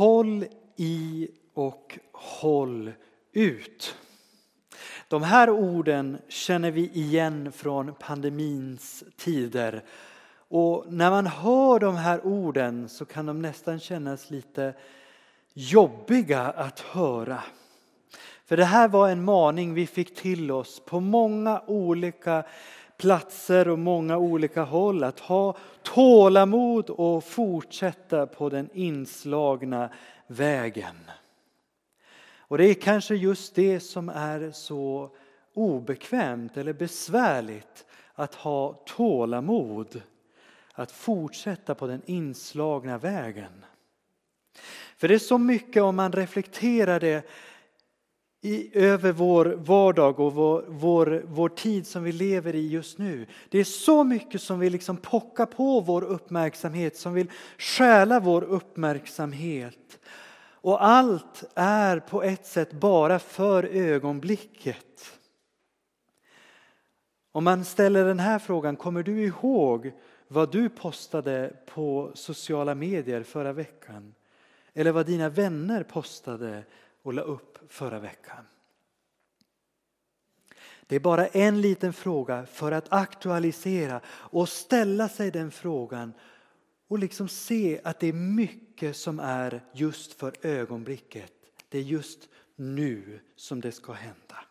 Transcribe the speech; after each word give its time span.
Håll 0.00 0.44
i 0.76 1.28
och 1.54 1.98
håll 2.12 2.92
ut. 3.32 3.96
De 5.08 5.22
här 5.22 5.50
orden 5.50 6.18
känner 6.28 6.70
vi 6.70 6.88
igen 6.88 7.52
från 7.52 7.94
pandemins 7.94 9.04
tider. 9.16 9.82
Och 10.48 10.84
när 10.88 11.10
man 11.10 11.26
hör 11.26 11.78
de 11.78 11.96
här 11.96 12.26
orden 12.26 12.88
så 12.88 13.04
kan 13.04 13.26
de 13.26 13.42
nästan 13.42 13.80
kännas 13.80 14.30
lite 14.30 14.74
jobbiga 15.54 16.40
att 16.40 16.80
höra. 16.80 17.42
För 18.46 18.56
det 18.56 18.64
här 18.64 18.88
var 18.88 19.08
en 19.08 19.24
maning 19.24 19.74
vi 19.74 19.86
fick 19.86 20.14
till 20.14 20.50
oss 20.50 20.82
på 20.86 21.00
många 21.00 21.62
olika 21.66 22.44
platser 23.00 23.68
och 23.68 23.78
många 23.78 24.18
olika 24.18 24.62
håll. 24.62 25.04
Att 25.04 25.20
ha 25.20 25.56
tålamod 25.82 26.90
och 26.90 27.24
fortsätta 27.24 28.26
på 28.26 28.48
den 28.48 28.68
inslagna 28.72 29.90
vägen. 30.26 30.96
Och 32.38 32.58
det 32.58 32.66
är 32.66 32.74
kanske 32.74 33.14
just 33.14 33.54
det 33.54 33.80
som 33.80 34.08
är 34.08 34.50
så 34.50 35.10
obekvämt 35.54 36.56
eller 36.56 36.72
besvärligt 36.72 37.86
att 38.14 38.34
ha 38.34 38.72
tålamod. 38.72 40.02
Att 40.72 40.92
fortsätta 40.92 41.74
på 41.74 41.86
den 41.86 42.02
inslagna 42.06 42.98
vägen. 42.98 43.64
För 44.96 45.08
det 45.08 45.14
är 45.14 45.18
så 45.18 45.38
mycket 45.38 45.82
om 45.82 45.96
man 45.96 46.12
reflekterar 46.12 47.00
det 47.00 47.26
i, 48.40 48.78
över 48.78 49.12
vår 49.12 49.44
vardag 49.44 50.20
och 50.20 50.34
vår, 50.34 50.64
vår, 50.68 51.22
vår 51.26 51.48
tid 51.48 51.86
som 51.86 52.04
vi 52.04 52.12
lever 52.12 52.54
i 52.54 52.68
just 52.68 52.98
nu. 52.98 53.26
Det 53.48 53.58
är 53.58 53.64
så 53.64 54.04
mycket 54.04 54.42
som 54.42 54.58
vill 54.58 54.72
liksom 54.72 54.96
pocka 54.96 55.46
på 55.46 55.80
vår 55.80 56.02
uppmärksamhet, 56.02 56.96
som 56.96 57.14
vill 57.14 57.30
stjäla 57.58 58.20
vår 58.20 58.42
uppmärksamhet. 58.42 59.98
Och 60.62 60.84
allt 60.84 61.44
är 61.54 62.00
på 62.00 62.22
ett 62.22 62.46
sätt 62.46 62.72
bara 62.72 63.18
för 63.18 63.64
ögonblicket. 63.64 65.12
Om 67.32 67.44
man 67.44 67.64
ställer 67.64 68.04
den 68.04 68.18
här 68.18 68.38
frågan, 68.38 68.76
kommer 68.76 69.02
du 69.02 69.22
ihåg 69.22 69.92
vad 70.28 70.52
du 70.52 70.68
postade 70.68 71.56
på 71.66 72.10
sociala 72.14 72.74
medier 72.74 73.22
förra 73.22 73.52
veckan? 73.52 74.14
Eller 74.74 74.92
vad 74.92 75.06
dina 75.06 75.28
vänner 75.28 75.82
postade 75.82 76.64
och 77.02 77.14
la 77.14 77.22
upp 77.22 77.58
förra 77.68 77.98
veckan. 77.98 78.44
Det 80.86 80.96
är 80.96 81.00
bara 81.00 81.26
en 81.26 81.60
liten 81.60 81.92
fråga 81.92 82.46
för 82.46 82.72
att 82.72 82.92
aktualisera 82.92 84.00
och 84.06 84.48
ställa 84.48 85.08
sig 85.08 85.30
den 85.30 85.50
frågan 85.50 86.12
och 86.88 86.98
liksom 86.98 87.28
se 87.28 87.80
att 87.84 88.00
det 88.00 88.06
är 88.06 88.12
mycket 88.12 88.96
som 88.96 89.20
är 89.20 89.64
just 89.72 90.12
för 90.12 90.34
ögonblicket. 90.42 91.32
Det 91.68 91.78
är 91.78 91.82
just 91.82 92.28
nu 92.56 93.20
som 93.36 93.60
det 93.60 93.72
ska 93.72 93.92
hända. 93.92 94.44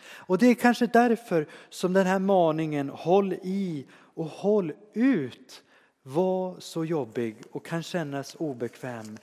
Och 0.00 0.38
det 0.38 0.46
är 0.46 0.54
kanske 0.54 0.86
därför 0.86 1.46
som 1.68 1.92
den 1.92 2.06
här 2.06 2.18
maningen 2.18 2.88
håll 2.88 3.32
i 3.32 3.86
och 3.92 4.26
håll 4.26 4.72
ut 4.92 5.62
var 6.02 6.60
så 6.60 6.84
jobbig 6.84 7.36
och 7.50 7.66
kan 7.66 7.82
kännas 7.82 8.36
obekväm 8.38 9.18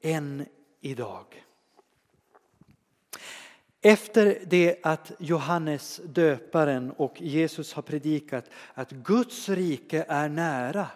än 0.00 0.46
idag. 0.80 1.44
Efter 3.82 4.38
det 4.46 4.78
att 4.82 5.12
Johannes 5.18 6.00
döparen 6.04 6.90
och 6.90 7.20
Jesus 7.20 7.72
har 7.72 7.82
predikat 7.82 8.50
att 8.74 8.90
Guds 8.90 9.48
rike 9.48 10.04
är 10.08 10.28
nära. 10.28 10.86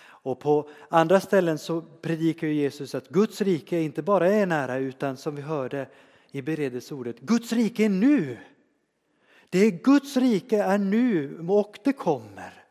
Och 0.00 0.40
på 0.40 0.70
andra 0.88 1.20
ställen 1.20 1.58
så 1.58 1.80
predikar 1.80 2.46
Jesus 2.46 2.94
att 2.94 3.08
Guds 3.08 3.40
rike 3.40 3.80
inte 3.80 4.02
bara 4.02 4.28
är 4.28 4.46
nära 4.46 4.76
utan 4.76 5.16
som 5.16 5.36
vi 5.36 5.42
hörde 5.42 5.88
i 6.30 6.42
beredelseordet, 6.42 7.20
Guds 7.20 7.52
rike 7.52 7.84
är 7.84 7.88
nu. 7.88 8.38
Det 9.50 9.58
är 9.58 9.70
Guds 9.70 10.16
rike 10.16 10.62
är 10.62 10.78
nu 10.78 11.46
och 11.48 11.78
det 11.84 11.92
kommer. 11.92 12.64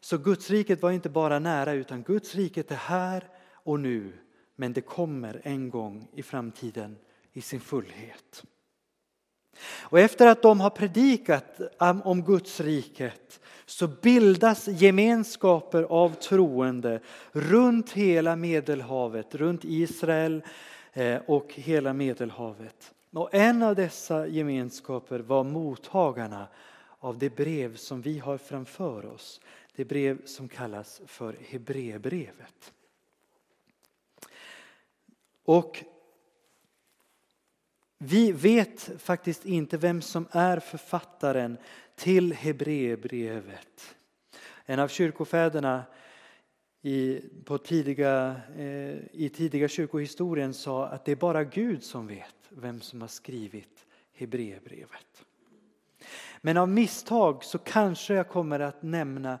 Så 0.00 0.18
Guds 0.18 0.50
riket 0.50 0.82
var 0.82 0.90
inte 0.90 1.08
bara 1.08 1.38
nära 1.38 1.72
utan 1.72 2.02
Guds 2.02 2.34
riket 2.34 2.70
är 2.70 2.76
här 2.76 3.28
och 3.52 3.80
nu. 3.80 4.12
Men 4.56 4.72
det 4.72 4.80
kommer 4.80 5.40
en 5.44 5.70
gång 5.70 6.08
i 6.14 6.22
framtiden 6.22 6.96
i 7.32 7.40
sin 7.40 7.60
fullhet. 7.60 8.44
Och 9.62 10.00
efter 10.00 10.26
att 10.26 10.42
de 10.42 10.60
har 10.60 10.70
predikat 10.70 11.60
om 12.04 12.22
Guds 12.22 12.60
riket 12.60 13.40
så 13.66 13.88
bildas 13.88 14.68
gemenskaper 14.68 15.82
av 15.82 16.14
troende 16.14 17.00
runt 17.32 17.90
hela 17.90 18.36
Medelhavet, 18.36 19.34
runt 19.34 19.64
Israel 19.64 20.42
eh, 20.92 21.20
och 21.26 21.52
hela 21.54 21.92
Medelhavet. 21.92 22.92
Och 23.12 23.34
en 23.34 23.62
av 23.62 23.74
dessa 23.74 24.26
gemenskaper 24.26 25.18
var 25.18 25.44
mottagarna 25.44 26.48
av 26.98 27.18
det 27.18 27.36
brev 27.36 27.76
som 27.76 28.02
vi 28.02 28.18
har 28.18 28.38
framför 28.38 29.06
oss. 29.06 29.40
Det 29.76 29.84
brev 29.84 30.24
som 30.24 30.48
kallas 30.48 31.00
för 31.06 31.36
Hebreerbrevet. 31.48 32.72
Och 35.44 35.84
vi 38.02 38.32
vet 38.32 38.90
faktiskt 38.98 39.46
inte 39.46 39.76
vem 39.76 40.02
som 40.02 40.26
är 40.30 40.60
författaren 40.60 41.58
till 41.94 42.32
Hebreerbrevet. 42.32 43.94
En 44.64 44.78
av 44.80 44.88
kyrkofäderna 44.88 45.82
i, 46.82 47.20
på 47.44 47.58
tidiga, 47.58 48.40
eh, 48.56 48.96
i 49.12 49.30
tidiga 49.34 49.68
kyrkohistorien 49.68 50.54
sa 50.54 50.86
att 50.86 51.04
det 51.04 51.12
är 51.12 51.16
bara 51.16 51.44
Gud 51.44 51.84
som 51.84 52.06
vet 52.06 52.34
vem 52.48 52.80
som 52.80 53.00
har 53.00 53.08
skrivit 53.08 53.86
Hebreerbrevet. 54.14 55.24
Men 56.40 56.56
av 56.56 56.68
misstag 56.68 57.44
så 57.44 57.58
kanske 57.58 58.14
jag 58.14 58.28
kommer 58.28 58.60
att 58.60 58.82
nämna 58.82 59.38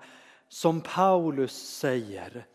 som 0.48 0.80
Paulus 0.80 1.76
säger 1.78 2.46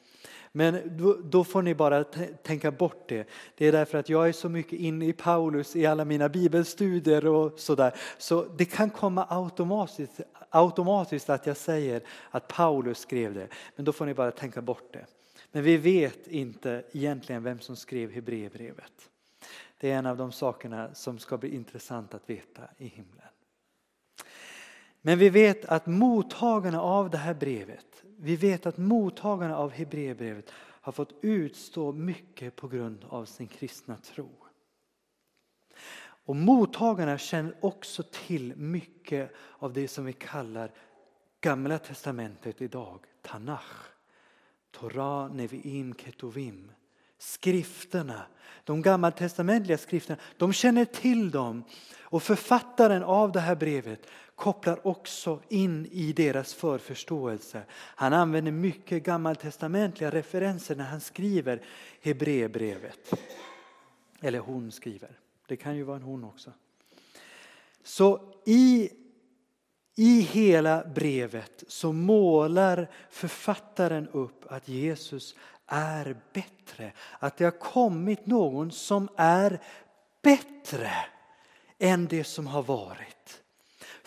men 0.58 0.98
då, 0.98 1.18
då, 1.24 1.44
får 1.44 1.62
ni 1.62 1.76
bara 1.76 2.04
tänka 2.44 2.72
bort 2.72 3.10
det. 3.10 3.28
Det 3.56 3.66
är 3.66 3.72
därför 3.72 3.98
att 3.98 4.10
jag 4.10 4.28
är 4.28 4.32
så 4.32 4.50
mycket 4.50 4.80
inne 4.80 5.06
i 5.06 5.14
Paulus 5.14 5.76
i 5.76 5.86
alla 5.86 6.06
mina 6.06 6.30
bibelstudier 6.30 7.26
och 7.26 7.60
sådär. 7.60 7.94
Så 8.18 8.44
det 8.44 8.66
kan 8.66 8.90
komma 8.90 9.28
automatiskt, 9.30 10.22
automatiskt 10.50 11.30
att 11.30 11.46
jag 11.46 11.58
säger 11.58 12.02
att 12.30 12.48
Paulus 12.48 13.00
skrev 13.00 13.34
det. 13.34 13.48
Men 13.76 13.86
då 13.86 13.92
får 13.92 14.06
ni 14.06 14.14
bara 14.14 14.32
tänka 14.32 14.62
bort 14.62 14.94
det. 14.94 15.06
Men 15.52 15.64
vi 15.64 15.78
vet 15.78 16.28
inte 16.28 16.84
egentligen 16.92 17.44
vem 17.44 17.60
som 17.60 17.76
skrev 17.76 18.12
Hebreerbrevet. 18.12 19.10
Det 19.80 19.92
är 19.92 19.98
en 19.98 20.06
av 20.06 20.18
de 20.18 20.32
sakerna 20.32 20.94
som 20.94 21.20
ska 21.20 21.38
bli 21.38 21.56
intressant 21.56 22.14
att 22.14 22.30
veta 22.30 22.62
i 22.78 22.88
himlen. 22.88 23.28
Men 25.02 25.20
vi 25.20 25.30
vet 25.30 25.66
att 25.66 25.88
mottagarna 25.88 26.82
av 26.82 27.10
det 27.10 27.18
här 27.18 27.34
brevet 27.34 28.05
vi 28.26 28.36
vet 28.36 28.66
att 28.66 28.78
mottagarna 28.78 29.58
av 29.58 29.72
Hebreerbrevet 29.72 30.52
har 30.58 30.92
fått 30.92 31.14
utstå 31.22 31.92
mycket 31.92 32.56
på 32.56 32.68
grund 32.68 33.06
av 33.10 33.26
sin 33.26 33.48
kristna 33.48 33.98
tro. 33.98 34.30
Och 36.26 36.36
mottagarna 36.36 37.18
känner 37.18 37.56
också 37.62 38.04
till 38.04 38.56
mycket 38.56 39.32
av 39.60 39.74
det 39.74 39.88
som 39.88 40.06
vi 40.06 40.14
kallar 40.14 40.72
Gamla 41.42 41.80
testamentet 41.80 42.62
idag, 42.62 43.00
Tanach, 43.22 43.86
Torah, 44.72 45.34
Neviim, 45.34 45.94
Ketuvim. 45.94 46.72
Skrifterna, 47.18 48.22
de 48.64 48.82
gammaltestamentliga 48.82 49.78
skrifterna, 49.78 50.20
de 50.38 50.54
känner 50.54 50.86
till 50.86 51.32
dem. 51.32 51.64
Och 52.02 52.24
författaren 52.24 53.04
av 53.04 53.32
det 53.32 53.40
här 53.40 53.56
brevet 53.56 54.08
kopplar 54.36 54.88
också 54.88 55.40
in 55.50 55.88
i 55.92 56.14
deras 56.14 56.54
förförståelse. 56.54 57.64
Han 57.72 58.14
använder 58.14 58.52
mycket 58.52 59.04
gammaltestamentliga 59.04 60.12
referenser 60.12 60.76
när 60.76 60.84
han 60.84 61.02
skriver 61.02 61.62
Hebreerbrevet. 62.02 63.14
Eller 64.22 64.40
hon 64.40 64.72
skriver. 64.72 65.20
Det 65.48 65.58
kan 65.58 65.76
ju 65.76 65.84
vara 65.84 65.98
en 65.98 66.04
hon 66.04 66.24
också. 66.24 66.52
Så 67.84 68.34
i, 68.46 68.90
i 69.96 70.20
hela 70.20 70.84
brevet 70.84 71.64
så 71.68 71.94
målar 71.94 72.90
författaren 73.10 74.08
upp 74.08 74.52
att 74.52 74.68
Jesus 74.68 75.36
är 75.68 76.18
bättre. 76.34 76.92
Att 77.20 77.38
det 77.38 77.44
har 77.44 77.60
kommit 77.60 78.26
någon 78.26 78.72
som 78.72 79.10
är 79.16 79.62
bättre 80.22 80.92
än 81.80 82.08
det 82.08 82.24
som 82.24 82.48
har 82.48 82.64
varit. 82.64 83.42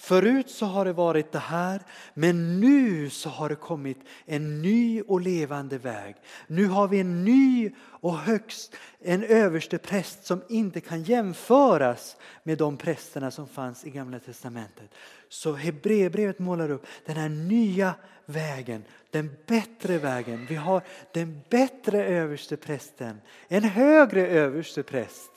Förut 0.09 0.51
så 0.51 0.67
har 0.67 0.85
det 0.85 0.93
varit 0.93 1.33
det 1.33 1.39
här, 1.39 1.83
men 2.15 2.61
nu 2.61 3.11
så 3.11 3.29
har 3.29 3.49
det 3.49 3.55
kommit 3.55 3.99
en 4.27 4.63
ny 4.63 5.03
och 5.03 5.21
levande 5.21 5.79
väg. 5.79 6.17
Nu 6.47 6.67
har 6.67 6.89
vi 6.89 7.01
en 7.01 7.25
ny 7.25 7.71
och 7.81 8.19
högst, 8.19 8.77
en 9.01 9.25
överste 9.25 9.79
präst 9.79 10.27
som 10.27 10.43
inte 10.49 10.81
kan 10.81 11.03
jämföras 11.03 12.17
med 12.43 12.59
de 12.59 12.77
prästerna 12.77 13.31
som 13.31 13.49
fanns 13.49 13.85
i 13.85 13.91
Gamla 13.91 14.19
Testamentet. 14.19 14.95
Så 15.29 15.53
Hebreerbrevet 15.53 16.39
målar 16.39 16.71
upp 16.71 16.87
den 17.07 17.17
här 17.17 17.29
nya 17.29 17.95
vägen, 18.27 18.85
den 19.11 19.31
bättre 19.47 19.99
vägen. 19.99 20.47
Vi 20.49 20.55
har 20.55 20.83
den 21.13 21.41
bättre 21.49 22.05
överste 22.05 22.57
prästen, 22.57 23.21
en 23.49 23.65
högre 23.65 24.27
överste 24.27 24.83
präst 24.83 25.33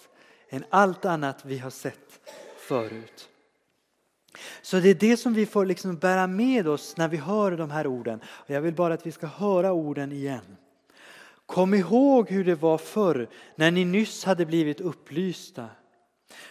än 0.50 0.64
allt 0.70 1.06
annat 1.06 1.46
vi 1.46 1.58
har 1.58 1.70
sett 1.70 2.20
förut. 2.68 3.31
Så 4.62 4.80
det 4.80 4.90
är 4.90 4.94
det 4.94 5.18
som 5.18 5.34
vi 5.34 5.46
får 5.46 5.66
liksom 5.66 5.98
bära 5.98 6.28
med 6.28 6.68
oss 6.68 6.98
när 6.98 7.08
vi 7.08 7.18
hör 7.18 7.52
de 7.52 7.72
här 7.72 7.88
orden. 7.88 8.20
Och 8.26 8.50
jag 8.50 8.62
vill 8.62 8.74
bara 8.74 8.94
att 8.94 9.06
vi 9.06 9.12
ska 9.12 9.28
höra 9.28 9.74
orden 9.74 10.12
igen. 10.12 10.58
Kom 11.46 11.74
ihåg 11.74 12.30
hur 12.30 12.46
det 12.46 12.56
var 12.56 12.78
förr 12.78 13.28
när 13.56 13.72
ni 13.72 13.86
nyss 13.86 14.24
hade 14.24 14.46
blivit 14.46 14.82
upplysta. 14.82 15.68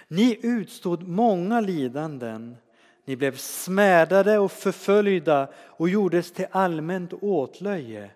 Ni 0.08 0.38
utstod 0.42 1.08
många 1.08 1.60
lidanden. 1.60 2.56
Ni 3.04 3.16
blev 3.16 3.36
smädade 3.36 4.38
och 4.38 4.52
förföljda 4.52 5.48
och 5.56 5.88
gjordes 5.88 6.32
till 6.32 6.46
allmänt 6.50 7.12
åtlöje. 7.12 8.10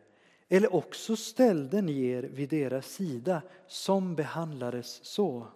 Eller 0.49 0.75
också 0.75 1.17
ställde 1.17 1.83
ni 1.83 2.07
er 2.07 2.23
vid 2.23 2.49
deras 2.49 2.87
sida 2.87 3.43
som 3.69 4.15
behandlades 4.15 5.05
så. 5.05 5.47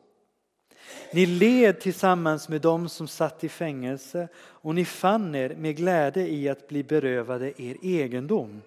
Ni 1.13 1.27
led 1.27 1.81
tillsammans 1.81 2.49
med 2.49 2.61
dem 2.61 2.89
som 2.89 3.09
satt 3.09 3.45
i 3.45 3.49
fängelse 3.49 4.29
och 4.37 4.75
ni 4.75 4.85
fann 4.85 5.35
er 5.35 5.55
med 5.55 5.77
glädje 5.77 6.27
i 6.27 6.49
att 6.49 6.69
bli 6.69 6.83
berövade 6.83 7.63
er 7.63 7.77
egendom. 7.83 8.63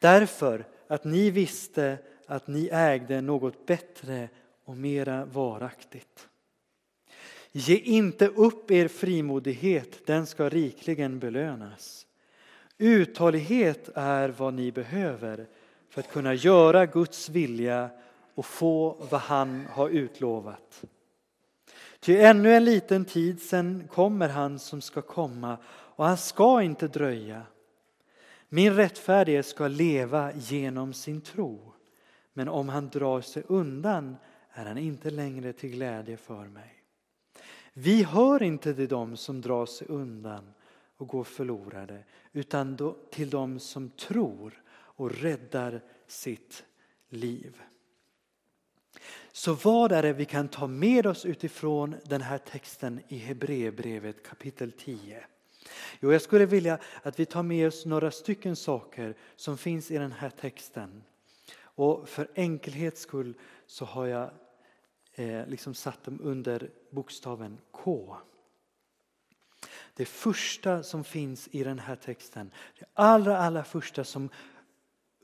Därför 0.00 0.64
att 0.88 1.04
ni 1.04 1.30
visste 1.30 1.98
att 2.26 2.46
ni 2.46 2.68
ägde 2.72 3.20
något 3.20 3.66
bättre 3.66 4.28
och 4.64 4.76
mera 4.76 5.24
varaktigt. 5.24 6.28
Ge 7.52 7.76
inte 7.76 8.28
upp 8.28 8.70
er 8.70 8.88
frimodighet, 8.88 10.06
den 10.06 10.26
ska 10.26 10.48
rikligen 10.48 11.18
belönas. 11.18 12.06
Uthållighet 12.78 13.88
är 13.94 14.28
vad 14.28 14.54
ni 14.54 14.72
behöver 14.72 15.46
för 15.90 16.00
att 16.00 16.12
kunna 16.12 16.34
göra 16.34 16.86
Guds 16.86 17.28
vilja 17.28 17.90
och 18.34 18.46
få 18.46 18.96
vad 19.10 19.20
han 19.20 19.66
har 19.70 19.88
utlovat. 19.88 20.84
Ty 22.00 22.16
ännu 22.16 22.54
en 22.54 22.64
liten 22.64 23.04
tid 23.04 23.42
sen 23.42 23.88
kommer 23.88 24.28
han 24.28 24.58
som 24.58 24.80
ska 24.80 25.02
komma 25.02 25.58
och 25.66 26.04
han 26.04 26.16
ska 26.16 26.62
inte 26.62 26.88
dröja. 26.88 27.42
Min 28.48 28.76
rättfärdige 28.76 29.42
ska 29.42 29.68
leva 29.68 30.32
genom 30.32 30.92
sin 30.92 31.20
tro. 31.20 31.72
Men 32.32 32.48
om 32.48 32.68
han 32.68 32.88
drar 32.88 33.20
sig 33.20 33.42
undan 33.46 34.16
är 34.50 34.64
han 34.64 34.78
inte 34.78 35.10
längre 35.10 35.52
till 35.52 35.70
glädje 35.70 36.16
för 36.16 36.44
mig. 36.44 36.84
Vi 37.72 38.02
hör 38.02 38.42
inte 38.42 38.74
till 38.74 38.88
dem 38.88 39.16
som 39.16 39.40
drar 39.40 39.66
sig 39.66 39.86
undan 39.90 40.54
och 40.96 41.08
går 41.08 41.24
förlorade 41.24 42.04
utan 42.32 42.94
till 43.10 43.30
dem 43.30 43.58
som 43.58 43.90
tror 43.90 44.62
och 44.70 45.10
räddar 45.10 45.80
sitt 46.06 46.64
liv. 47.08 47.62
Så 49.32 49.52
vad 49.52 49.92
är 49.92 50.02
det 50.02 50.12
vi 50.12 50.24
kan 50.24 50.48
ta 50.48 50.66
med 50.66 51.06
oss 51.06 51.24
utifrån 51.24 51.96
den 52.04 52.20
här 52.22 52.38
texten 52.38 53.00
i 53.08 53.18
Hebreerbrevet 53.18 54.22
kapitel 54.22 54.72
10? 54.72 55.24
Jo, 56.00 56.12
jag 56.12 56.22
skulle 56.22 56.46
vilja 56.46 56.78
att 57.02 57.20
vi 57.20 57.26
tar 57.26 57.42
med 57.42 57.68
oss 57.68 57.86
några 57.86 58.10
stycken 58.10 58.56
saker 58.56 59.14
som 59.36 59.58
finns 59.58 59.90
i 59.90 59.98
den 59.98 60.12
här 60.12 60.30
texten. 60.30 61.04
Och 61.56 62.08
för 62.08 62.28
enkelhets 62.34 63.00
skull 63.00 63.34
så 63.66 63.84
har 63.84 64.06
jag 64.06 64.30
eh, 65.14 65.46
liksom 65.46 65.74
satt 65.74 66.04
dem 66.04 66.20
under 66.22 66.70
bokstaven 66.90 67.58
K. 67.70 68.16
Det 69.94 70.04
första 70.06 70.82
som 70.82 71.04
finns 71.04 71.48
i 71.50 71.64
den 71.64 71.78
här 71.78 71.96
texten, 71.96 72.50
det 72.78 72.86
allra, 72.94 73.38
allra 73.38 73.64
första 73.64 74.04
som 74.04 74.28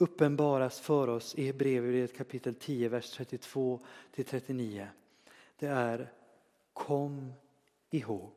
uppenbaras 0.00 0.80
för 0.80 1.08
oss 1.08 1.34
i 1.34 1.46
Hebreerbrevet 1.46 2.16
kapitel 2.16 2.54
10, 2.54 2.88
vers 2.88 3.10
32 3.10 3.80
till 4.14 4.24
39. 4.24 4.88
Det 5.58 5.66
är 5.66 6.12
Kom 6.72 7.32
ihåg. 7.90 8.32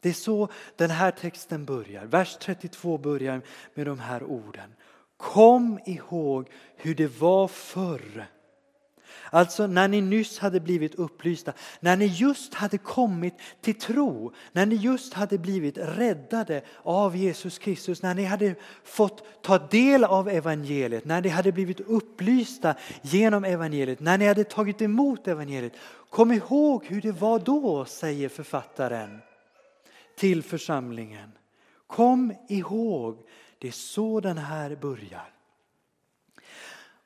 Det 0.00 0.08
är 0.08 0.12
så 0.12 0.48
den 0.76 0.90
här 0.90 1.10
texten 1.10 1.64
börjar. 1.64 2.04
Vers 2.04 2.36
32 2.36 2.98
börjar 2.98 3.42
med 3.74 3.86
de 3.86 3.98
här 3.98 4.22
orden. 4.22 4.74
Kom 5.16 5.78
ihåg 5.86 6.50
hur 6.76 6.94
det 6.94 7.20
var 7.20 7.48
förr 7.48 8.26
Alltså 9.30 9.66
när 9.66 9.88
ni 9.88 10.00
nyss 10.00 10.38
hade 10.38 10.60
blivit 10.60 10.94
upplysta, 10.94 11.52
när 11.80 11.96
ni 11.96 12.06
just 12.06 12.54
hade 12.54 12.78
kommit 12.78 13.34
till 13.60 13.74
tro, 13.74 14.32
när 14.52 14.66
ni 14.66 14.74
just 14.74 15.14
hade 15.14 15.38
blivit 15.38 15.78
räddade 15.78 16.62
av 16.82 17.16
Jesus 17.16 17.58
Kristus, 17.58 18.02
när 18.02 18.14
ni 18.14 18.24
hade 18.24 18.54
fått 18.84 19.42
ta 19.42 19.58
del 19.58 20.04
av 20.04 20.28
evangeliet, 20.28 21.04
när 21.04 21.20
ni 21.20 21.28
hade 21.28 21.52
blivit 21.52 21.80
upplysta 21.80 22.74
genom 23.02 23.44
evangeliet, 23.44 24.00
när 24.00 24.18
ni 24.18 24.26
hade 24.26 24.44
tagit 24.44 24.82
emot 24.82 25.28
evangeliet. 25.28 25.72
Kom 26.10 26.32
ihåg 26.32 26.84
hur 26.86 27.00
det 27.00 27.12
var 27.12 27.38
då, 27.38 27.84
säger 27.84 28.28
författaren 28.28 29.18
till 30.16 30.42
församlingen. 30.42 31.32
Kom 31.86 32.34
ihåg, 32.48 33.18
det 33.58 33.68
är 33.68 33.72
så 33.72 34.20
den 34.20 34.38
här 34.38 34.76
börjar. 34.76 35.32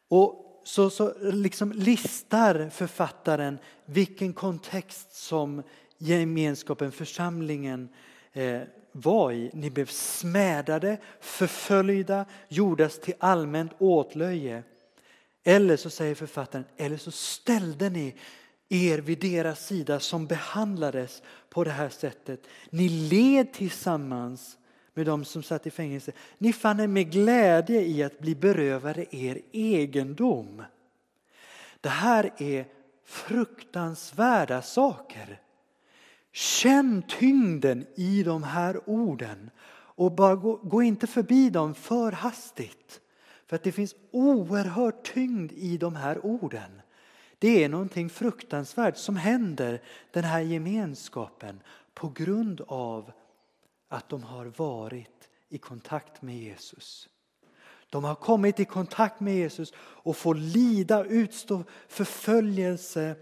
Och 0.08 0.45
så, 0.66 0.90
så 0.90 1.14
liksom 1.20 1.72
listar 1.72 2.70
författaren 2.70 3.58
vilken 3.84 4.32
kontext 4.32 5.14
som 5.14 5.62
gemenskapen, 5.98 6.92
församlingen 6.92 7.88
eh, 8.32 8.60
var 8.92 9.32
i. 9.32 9.50
Ni 9.52 9.70
blev 9.70 9.86
smädade, 9.86 10.98
förföljda, 11.20 12.24
gjordes 12.48 13.00
till 13.00 13.14
allmänt 13.18 13.72
åtlöje. 13.78 14.62
Eller 15.44 15.76
så 15.76 15.90
säger 15.90 16.14
författaren, 16.14 16.64
eller 16.76 16.96
så 16.96 17.10
ställde 17.10 17.90
ni 17.90 18.14
er 18.68 18.98
vid 18.98 19.18
deras 19.18 19.66
sida 19.66 20.00
som 20.00 20.26
behandlades 20.26 21.22
på 21.50 21.64
det 21.64 21.70
här 21.70 21.88
sättet. 21.88 22.46
Ni 22.70 22.88
led 22.88 23.52
tillsammans 23.52 24.58
med 24.96 25.06
dem 25.06 25.24
som 25.24 25.42
satt 25.42 25.66
i 25.66 25.70
fängelse. 25.70 26.12
Ni 26.38 26.52
fann 26.52 26.80
er 26.80 26.86
med 26.86 27.12
glädje 27.12 27.80
i 27.80 28.02
att 28.02 28.18
bli 28.18 28.34
berövade 28.34 29.16
er 29.16 29.40
egendom. 29.52 30.62
Det 31.80 31.88
här 31.88 32.30
är 32.38 32.66
fruktansvärda 33.04 34.62
saker. 34.62 35.40
Känn 36.32 37.02
tyngden 37.02 37.86
i 37.94 38.22
de 38.22 38.42
här 38.42 38.80
orden 38.86 39.50
och 39.96 40.12
bara 40.12 40.34
gå, 40.34 40.56
gå 40.56 40.82
inte 40.82 41.06
förbi 41.06 41.50
dem 41.50 41.74
för 41.74 42.12
hastigt. 42.12 43.00
För 43.46 43.56
att 43.56 43.62
det 43.62 43.72
finns 43.72 43.94
oerhört 44.10 45.14
tyngd 45.14 45.52
i 45.52 45.76
de 45.76 45.96
här 45.96 46.26
orden. 46.26 46.82
Det 47.38 47.64
är 47.64 47.68
någonting 47.68 48.10
fruktansvärt 48.10 48.96
som 48.96 49.16
händer 49.16 49.82
den 50.10 50.24
här 50.24 50.40
gemenskapen 50.40 51.60
på 51.94 52.08
grund 52.08 52.60
av 52.68 53.12
att 53.88 54.08
de 54.08 54.22
har 54.22 54.46
varit 54.46 55.28
i 55.48 55.58
kontakt 55.58 56.22
med 56.22 56.36
Jesus. 56.38 57.08
De 57.90 58.04
har 58.04 58.14
kommit 58.14 58.60
i 58.60 58.64
kontakt 58.64 59.20
med 59.20 59.36
Jesus 59.36 59.72
och 59.78 60.16
får 60.16 60.34
lida, 60.34 61.04
utstå 61.04 61.64
förföljelse 61.88 63.16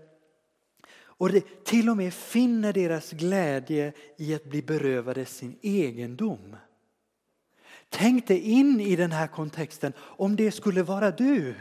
och 1.16 1.32
det, 1.32 1.64
till 1.64 1.90
och 1.90 1.96
med 1.96 2.14
finner 2.14 2.72
deras 2.72 3.10
glädje 3.10 3.92
i 4.18 4.34
att 4.34 4.44
bli 4.44 4.62
berövade 4.62 5.26
sin 5.26 5.58
egendom. 5.62 6.56
Tänk 7.88 8.26
dig 8.26 8.40
in 8.40 8.80
i 8.80 8.96
den 8.96 9.12
här 9.12 9.26
kontexten 9.26 9.92
om 9.98 10.36
det 10.36 10.52
skulle 10.52 10.82
vara 10.82 11.10
du 11.10 11.54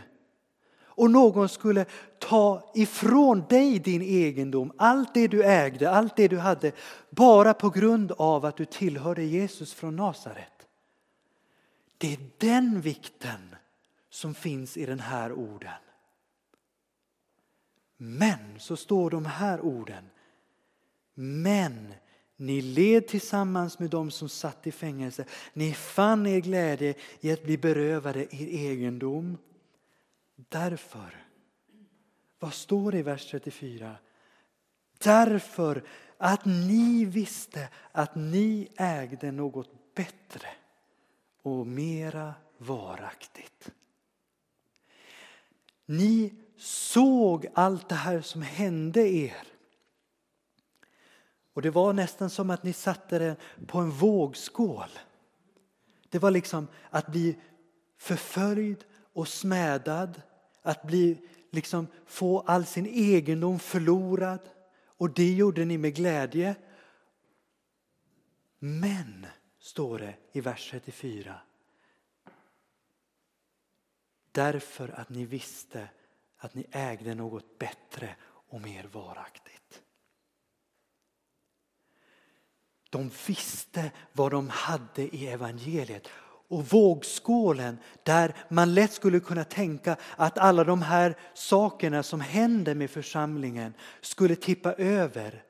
och 0.96 1.12
någon 1.12 1.50
skulle 1.50 1.86
ta 2.20 2.72
ifrån 2.76 3.44
dig 3.50 3.80
din 3.80 4.02
egendom, 4.02 4.72
allt 4.78 5.14
det 5.14 5.28
du 5.28 5.44
ägde, 5.44 5.92
allt 5.92 6.16
det 6.16 6.28
du 6.28 6.38
hade, 6.38 6.72
bara 7.10 7.54
på 7.54 7.70
grund 7.70 8.12
av 8.12 8.46
att 8.46 8.58
du 8.58 8.66
tillhörde 8.66 9.24
Jesus 9.24 9.74
från 9.74 9.96
Nasaret. 9.96 10.68
Det 11.98 12.14
är 12.14 12.20
den 12.38 12.82
vikten 12.82 13.56
som 14.10 14.34
finns 14.34 14.78
i 14.78 14.86
den 14.86 15.00
här 15.00 15.32
orden. 15.32 15.72
Men 17.98 18.60
så 18.60 18.76
står 18.76 19.10
de 19.10 19.26
här 19.26 19.62
orden. 19.62 20.04
Men 21.14 21.94
ni 22.38 22.62
led 22.62 23.08
tillsammans 23.08 23.80
med 23.80 23.90
dem 23.90 24.12
som 24.12 24.30
satt 24.30 24.68
i 24.68 24.72
fängelse. 24.72 25.26
Ni 25.54 25.74
fann 25.74 26.28
er 26.28 26.40
glädje 26.40 26.94
i 27.20 27.32
att 27.32 27.44
bli 27.44 27.58
berövade 27.58 28.20
er 28.20 28.48
egendom 28.48 29.38
Därför, 30.50 31.26
vad 32.40 32.54
står 32.54 32.92
det 32.92 32.98
i 32.98 33.02
vers 33.02 33.32
34? 33.32 33.98
därför 35.04 35.84
att 36.18 36.46
ni 36.46 37.06
visste 37.06 37.70
att 37.92 38.16
ni 38.16 38.68
ägde 38.78 39.32
något 39.32 39.96
bättre 39.96 40.48
och 41.42 41.68
mera 41.68 42.34
varaktigt. 42.58 43.72
Ni 45.86 46.34
såg 46.58 47.48
allt 47.54 47.90
det 47.90 47.96
här 47.96 48.22
som 48.22 48.42
hände 48.42 49.02
er. 49.02 49.48
Och 51.54 51.62
det 51.62 51.70
var 51.70 51.94
nästan 51.94 52.30
som 52.30 52.50
att 52.50 52.64
ni 52.64 52.74
satte 52.74 53.20
det 53.20 53.36
på 53.68 53.80
en 53.80 53.92
vågskål. 53.92 54.90
Det 56.10 56.20
var 56.20 56.32
liksom 56.32 56.68
att 56.90 57.08
bli 57.08 57.36
förföljd 57.98 58.86
och 59.14 59.28
smädad, 59.28 60.22
att 60.64 60.84
bli, 60.84 61.18
liksom, 61.50 61.88
få 62.06 62.40
all 62.40 62.66
sin 62.66 62.86
egendom 62.86 63.60
förlorad. 63.60 64.40
Och 64.86 65.10
det 65.10 65.34
gjorde 65.34 65.66
ni 65.66 65.78
med 65.78 65.96
glädje. 65.96 66.56
Men, 68.60 69.28
står 69.60 70.00
det 70.00 70.16
i 70.32 70.42
vers 70.42 70.70
34, 70.72 71.42
därför 74.32 74.90
att 74.90 75.10
ni 75.10 75.26
visste 75.26 75.90
att 76.38 76.54
ni 76.54 76.66
ägde 76.72 77.16
något 77.16 77.60
bättre 77.60 78.16
och 78.26 78.62
mer 78.62 78.84
varaktigt. 78.84 79.82
De 82.90 83.12
visste 83.28 83.92
vad 84.14 84.32
de 84.32 84.50
hade 84.50 85.16
i 85.16 85.28
evangeliet. 85.28 86.10
Och 86.48 86.66
vågskålen 86.66 87.78
där 88.04 88.36
man 88.50 88.74
lätt 88.74 88.94
skulle 88.94 89.20
kunna 89.20 89.44
tänka 89.44 89.98
att 90.16 90.38
alla 90.38 90.64
de 90.64 90.82
här 90.82 91.18
sakerna 91.34 92.04
som 92.04 92.22
händer 92.22 92.76
med 92.76 92.90
församlingen 92.90 93.74
skulle 94.02 94.36
tippa 94.36 94.74
över. 94.74 95.44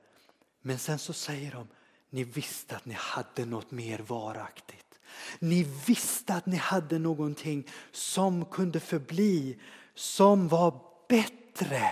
Men 0.62 0.80
sen 0.80 1.00
så 1.00 1.14
säger 1.14 1.52
de, 1.52 1.68
ni 2.10 2.24
visste 2.24 2.76
att 2.76 2.86
ni 2.86 2.94
hade 2.94 3.46
något 3.46 3.72
mer 3.72 4.00
varaktigt. 4.00 5.00
Ni 5.40 5.64
visste 5.88 6.34
att 6.34 6.46
ni 6.46 6.58
hade 6.58 7.00
någonting 7.00 7.68
som 7.92 8.46
kunde 8.46 8.80
förbli, 8.80 9.60
som 9.96 10.48
var 10.48 10.82
bättre. 11.10 11.92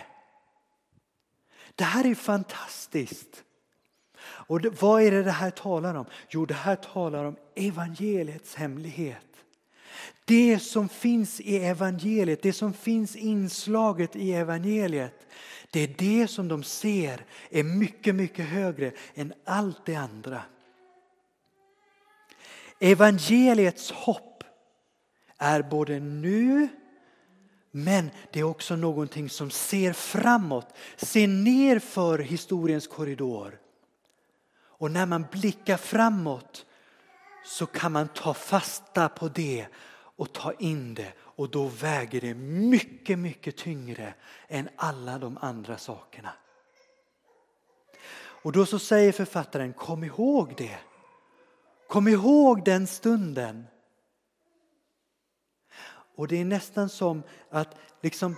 Det 1.76 1.84
här 1.84 2.06
är 2.06 2.16
fantastiskt. 2.16 3.44
Och 4.24 4.62
det, 4.62 4.82
vad 4.82 5.04
är 5.04 5.12
det 5.12 5.24
det 5.24 5.32
här 5.32 5.52
talar 5.52 5.96
om? 5.96 6.06
Jo, 6.30 6.46
det 6.46 6.54
här 6.54 6.76
talar 6.76 7.26
om 7.26 7.36
evangeliets 7.56 8.56
hemlighet. 8.56 9.18
Det 10.26 10.60
som 10.60 10.90
finns 10.90 11.40
i 11.40 11.58
evangeliet, 11.58 12.42
det 12.42 12.54
som 12.54 12.74
finns 12.74 13.16
inslaget 13.16 14.16
i 14.16 14.34
evangeliet, 14.34 15.28
det 15.72 15.80
är 15.80 15.96
det 15.98 16.28
som 16.28 16.48
de 16.48 16.64
ser 16.64 17.26
är 17.50 17.64
mycket, 17.64 18.16
mycket 18.16 18.46
högre 18.46 18.92
än 19.16 19.34
allt 19.46 19.86
det 19.86 19.96
andra. 19.96 20.42
Evangeliets 22.80 23.92
hopp 23.92 24.44
är 25.38 25.62
både 25.62 26.00
nu 26.00 26.70
men 27.72 28.10
det 28.32 28.40
är 28.40 28.44
också 28.44 28.76
någonting 28.76 29.30
som 29.30 29.52
ser 29.52 29.94
framåt, 29.94 30.68
ser 30.98 31.28
ner 31.28 31.80
för 31.80 32.20
historiens 32.20 32.88
korridor. 32.88 33.61
Och 34.82 34.92
när 34.92 35.06
man 35.06 35.26
blickar 35.32 35.78
framåt 35.78 36.66
så 37.46 37.66
kan 37.66 37.92
man 37.92 38.08
ta 38.08 38.34
fasta 38.34 39.10
på 39.10 39.28
det 39.28 39.68
och 40.16 40.34
ta 40.34 40.54
in 40.54 40.94
det 40.94 41.14
och 41.20 41.50
då 41.50 41.68
väger 41.68 42.22
det 42.22 42.34
mycket, 42.34 43.20
mycket 43.20 43.58
tyngre 43.58 44.14
än 44.48 44.70
alla 44.76 45.20
de 45.20 45.38
andra 45.42 45.78
sakerna. 45.78 46.34
Och 48.14 48.52
då 48.52 48.66
så 48.66 48.80
säger 48.80 49.12
författaren, 49.12 49.74
kom 49.74 50.04
ihåg 50.04 50.54
det. 50.58 50.80
Kom 51.88 52.08
ihåg 52.08 52.66
den 52.66 52.88
stunden. 52.88 53.68
Och 56.16 56.28
det 56.28 56.42
är 56.42 56.46
nästan 56.46 56.90
som 56.90 57.24
att 57.50 57.76
liksom 58.02 58.36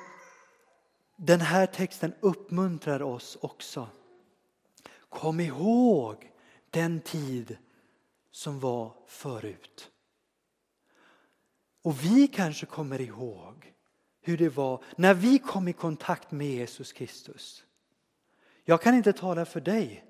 den 1.15 1.41
här 1.41 1.65
texten 1.65 2.13
uppmuntrar 2.19 3.01
oss 3.01 3.37
också. 3.41 3.87
Kom 5.09 5.39
ihåg 5.39 6.29
den 6.73 7.01
tid 7.01 7.57
som 8.31 8.59
var 8.59 8.93
förut. 9.07 9.91
Och 11.81 12.03
vi 12.03 12.27
kanske 12.27 12.65
kommer 12.65 13.01
ihåg 13.01 13.73
hur 14.21 14.37
det 14.37 14.49
var 14.49 14.83
när 14.95 15.13
vi 15.13 15.39
kom 15.39 15.67
i 15.67 15.73
kontakt 15.73 16.31
med 16.31 16.47
Jesus 16.47 16.93
Kristus. 16.93 17.63
Jag 18.65 18.81
kan 18.81 18.95
inte 18.95 19.13
tala 19.13 19.45
för 19.45 19.61
dig. 19.61 20.05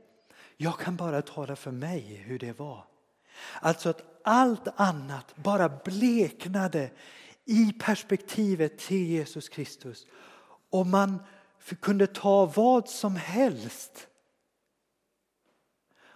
Jag 0.58 0.80
kan 0.80 0.96
bara 0.96 1.22
tala 1.22 1.56
för 1.56 1.72
mig 1.72 2.02
hur 2.26 2.40
det 2.40 2.60
var. 2.60 2.86
Alltså 3.62 3.90
att 3.90 4.20
allt 4.24 4.68
annat 4.76 5.36
bara 5.36 5.70
bleknade 5.70 6.92
i 7.46 7.74
perspektivet 7.80 8.78
till 8.78 9.08
Jesus 9.08 9.50
Kristus. 9.50 10.08
Och 10.70 10.88
man 10.88 11.24
kunde 11.82 12.08
ta 12.08 12.46
vad 12.46 12.90
som 12.90 13.16
helst 13.16 14.08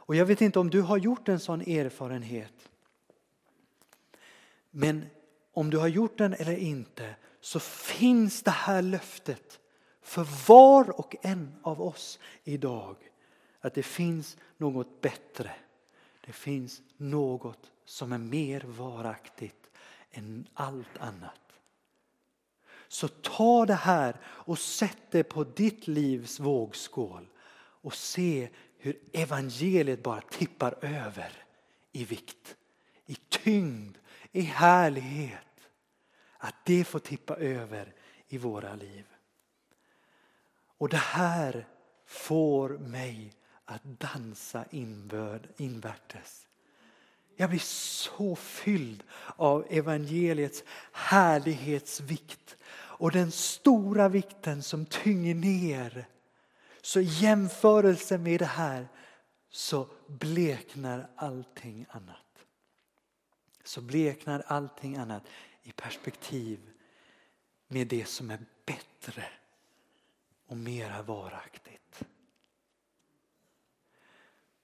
och 0.07 0.15
jag 0.15 0.25
vet 0.25 0.41
inte 0.41 0.59
om 0.59 0.69
du 0.69 0.81
har 0.81 0.97
gjort 0.97 1.29
en 1.29 1.39
sån 1.39 1.61
erfarenhet. 1.61 2.69
Men 4.71 5.05
om 5.53 5.69
du 5.69 5.77
har 5.77 5.87
gjort 5.87 6.17
den 6.17 6.33
eller 6.33 6.57
inte 6.57 7.15
så 7.41 7.59
finns 7.59 8.43
det 8.43 8.51
här 8.51 8.81
löftet 8.81 9.59
för 10.01 10.47
var 10.47 10.99
och 10.99 11.15
en 11.21 11.55
av 11.61 11.81
oss 11.81 12.19
idag. 12.43 12.95
Att 13.59 13.73
det 13.73 13.83
finns 13.83 14.37
något 14.57 15.01
bättre. 15.01 15.51
Det 16.25 16.33
finns 16.33 16.81
något 16.97 17.71
som 17.85 18.11
är 18.11 18.17
mer 18.17 18.61
varaktigt 18.61 19.69
än 20.11 20.47
allt 20.53 20.97
annat. 20.97 21.41
Så 22.87 23.07
ta 23.07 23.65
det 23.65 23.73
här 23.73 24.19
och 24.25 24.59
sätt 24.59 25.01
det 25.11 25.23
på 25.23 25.43
ditt 25.43 25.87
livs 25.87 26.39
vågskål 26.39 27.27
och 27.81 27.93
se 27.93 28.49
hur 28.77 28.99
evangeliet 29.13 30.03
bara 30.03 30.21
tippar 30.21 30.75
över 30.81 31.31
i 31.91 32.05
vikt, 32.05 32.55
i 33.05 33.15
tyngd, 33.15 33.97
i 34.31 34.41
härlighet. 34.41 35.41
Att 36.37 36.55
det 36.65 36.83
får 36.83 36.99
tippa 36.99 37.35
över 37.35 37.93
i 38.27 38.37
våra 38.37 38.75
liv. 38.75 39.05
Och 40.77 40.89
det 40.89 40.97
här 40.97 41.67
får 42.05 42.69
mig 42.69 43.33
att 43.65 43.83
dansa 43.83 44.65
invärtes. 45.57 46.47
Jag 47.35 47.49
blir 47.49 47.59
så 47.59 48.35
fylld 48.35 49.03
av 49.35 49.65
evangeliets 49.69 50.63
härlighetsvikt 50.91 52.57
och 52.73 53.11
den 53.11 53.31
stora 53.31 54.09
vikten 54.09 54.63
som 54.63 54.85
tynger 54.85 55.35
ner 55.35 56.07
så 56.87 56.99
i 56.99 57.03
jämförelse 57.03 58.17
med 58.17 58.39
det 58.39 58.45
här 58.45 58.87
så 59.49 59.87
bleknar 60.07 61.09
allting 61.15 61.85
annat. 61.89 62.45
Så 63.63 63.81
bleknar 63.81 64.43
allting 64.47 64.95
annat 64.95 65.23
i 65.63 65.71
perspektiv 65.71 66.69
med 67.67 67.87
det 67.87 68.05
som 68.05 68.31
är 68.31 68.39
bättre 68.65 69.23
och 70.45 70.57
mera 70.57 71.01
varaktigt. 71.01 72.03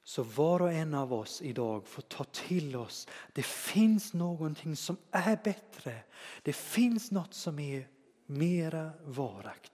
Så 0.03 0.23
var 0.23 0.61
och 0.61 0.71
en 0.71 0.93
av 0.93 1.13
oss 1.13 1.41
idag 1.41 1.87
får 1.87 2.01
ta 2.01 2.23
till 2.23 2.75
oss, 2.75 3.07
det 3.33 3.45
finns 3.45 4.13
någonting 4.13 4.75
som 4.75 4.97
är 5.11 5.39
bättre. 5.43 6.03
Det 6.41 6.53
finns 6.53 7.11
något 7.11 7.33
som 7.33 7.59
är 7.59 7.87
mera 8.25 8.91
varaktigt. 9.01 9.72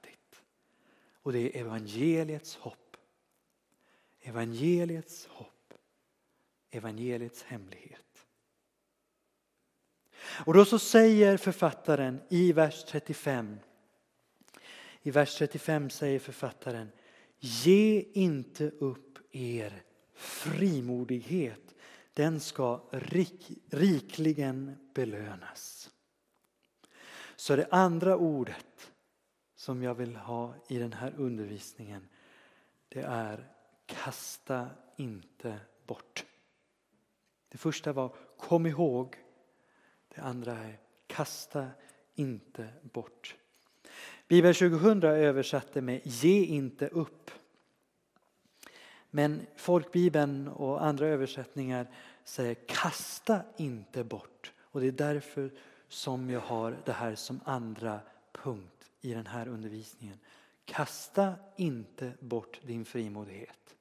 Och 1.30 1.34
det 1.34 1.58
är 1.58 1.62
evangeliets 1.62 2.56
hopp. 2.56 2.98
Evangeliets 4.22 5.26
hopp. 5.26 5.74
Evangeliets 6.72 7.44
hemlighet. 7.44 8.26
Och 10.46 10.54
då 10.54 10.66
så 10.66 10.80
säger 10.80 11.38
författaren 11.38 12.22
i 12.30 12.54
vers 12.54 12.84
35. 12.88 13.60
I 15.02 15.12
vers 15.12 15.38
35 15.38 15.90
säger 15.90 16.20
författaren 16.20 16.92
Ge 17.40 18.06
inte 18.14 18.70
upp 18.70 19.20
er 19.32 19.84
frimodighet. 20.14 21.76
Den 22.14 22.40
ska 22.40 22.90
rik, 22.92 23.52
rikligen 23.70 24.90
belönas. 24.94 25.90
Så 27.36 27.56
det 27.56 27.68
andra 27.72 28.18
ordet 28.18 28.89
som 29.60 29.84
jag 29.84 29.96
vill 29.96 30.16
ha 30.16 30.54
i 30.68 30.78
den 30.78 30.94
här 30.94 31.14
undervisningen 31.18 32.08
det 32.90 33.02
är 33.02 33.48
kasta 33.86 34.70
inte 34.96 35.60
bort. 35.86 36.26
Det 37.50 37.58
första 37.58 37.94
var 37.94 38.16
kom 38.38 38.66
ihåg. 38.66 39.16
Det 40.16 40.22
andra 40.22 40.54
är 40.54 40.80
kasta 41.08 41.68
inte 42.16 42.68
bort. 42.82 43.36
Bibel 44.28 44.56
2000 44.56 45.04
översatte 45.04 45.82
med 45.82 46.02
ge 46.04 46.46
inte 46.46 46.88
upp. 46.88 47.32
Men 49.10 49.46
folkbibeln 49.56 50.48
och 50.48 50.86
andra 50.86 51.08
översättningar 51.08 51.88
säger 52.24 52.56
kasta 52.56 53.42
inte 53.58 54.04
bort. 54.04 54.54
Och 54.62 54.82
det 54.82 54.88
är 54.88 54.92
därför 54.92 55.52
som 55.88 56.30
jag 56.30 56.42
har 56.42 56.78
det 56.86 56.94
här 56.94 57.16
som 57.16 57.40
andra 57.46 58.00
punkt 58.44 58.92
i 59.02 59.14
den 59.14 59.28
här 59.28 59.48
undervisningen. 59.48 60.20
Kasta 60.66 61.36
inte 61.58 62.14
bort 62.20 62.60
din 62.64 62.86
frimodighet. 62.86 63.76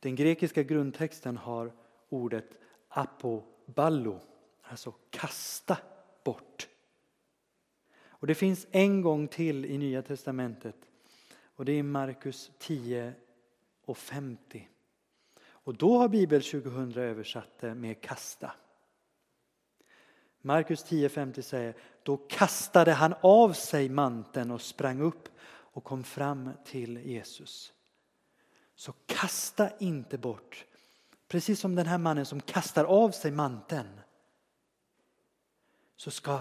Den 0.00 0.16
grekiska 0.16 0.62
grundtexten 0.62 1.36
har 1.36 1.72
ordet 2.08 2.58
apoballo, 2.88 4.20
alltså 4.62 4.94
kasta 5.10 5.78
bort. 6.24 6.68
Och 8.04 8.26
det 8.26 8.34
finns 8.34 8.66
en 8.70 9.02
gång 9.02 9.28
till 9.28 9.64
i 9.64 9.78
Nya 9.78 10.02
Testamentet 10.02 10.76
och 11.44 11.64
det 11.64 11.72
är 11.72 11.82
Markus 11.82 12.50
10 12.58 13.14
och 13.84 13.98
50. 13.98 14.68
Och 15.44 15.76
då 15.76 15.98
har 15.98 16.08
Bibel 16.08 16.42
2000 16.42 16.92
översatt 16.96 17.58
det 17.60 17.74
med 17.74 18.00
kasta. 18.00 18.52
Markus 20.42 20.84
10.50 20.84 21.42
säger, 21.42 21.74
då 22.02 22.16
kastade 22.16 22.92
han 22.92 23.14
av 23.20 23.52
sig 23.52 23.88
manteln 23.88 24.50
och 24.50 24.62
sprang 24.62 25.00
upp 25.00 25.28
och 25.44 25.84
kom 25.84 26.04
fram 26.04 26.50
till 26.64 26.96
Jesus. 26.96 27.72
Så 28.74 28.92
kasta 29.06 29.70
inte 29.78 30.18
bort, 30.18 30.64
precis 31.28 31.60
som 31.60 31.74
den 31.74 31.86
här 31.86 31.98
mannen 31.98 32.26
som 32.26 32.40
kastar 32.40 32.84
av 32.84 33.10
sig 33.10 33.30
manteln. 33.30 34.00
Så 35.96 36.10
ska 36.10 36.40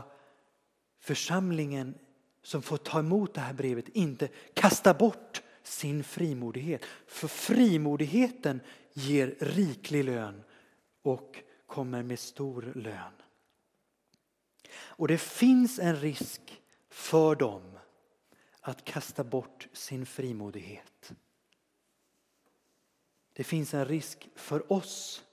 församlingen 0.99 1.95
som 2.43 2.61
får 2.61 2.77
ta 2.77 2.99
emot 2.99 3.33
det 3.33 3.41
här 3.41 3.53
brevet 3.53 3.89
inte 3.89 4.29
kasta 4.53 4.93
bort 4.93 5.41
sin 5.63 6.03
frimodighet. 6.03 6.85
För 7.07 7.27
frimodigheten 7.27 8.61
ger 8.93 9.35
riklig 9.39 10.03
lön 10.03 10.43
och 11.01 11.39
kommer 11.67 12.03
med 12.03 12.19
stor 12.19 12.71
lön. 12.75 13.13
Och 14.73 15.07
det 15.07 15.17
finns 15.17 15.79
en 15.79 15.95
risk 15.95 16.61
för 16.89 17.35
dem 17.35 17.79
att 18.61 18.83
kasta 18.83 19.23
bort 19.23 19.67
sin 19.73 20.05
frimodighet. 20.05 21.11
Det 23.33 23.43
finns 23.43 23.73
en 23.73 23.85
risk 23.85 24.29
för 24.35 24.73
oss 24.73 25.25